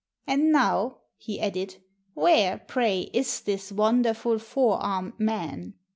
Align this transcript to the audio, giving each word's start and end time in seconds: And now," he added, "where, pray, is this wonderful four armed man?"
And 0.25 0.51
now," 0.51 1.01
he 1.17 1.39
added, 1.39 1.75
"where, 2.15 2.57
pray, 2.57 3.01
is 3.13 3.39
this 3.41 3.71
wonderful 3.71 4.39
four 4.39 4.79
armed 4.81 5.19
man?" 5.19 5.75